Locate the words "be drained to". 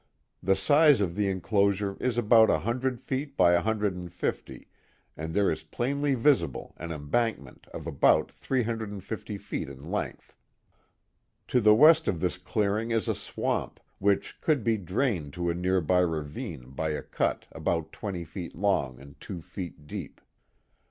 14.63-15.51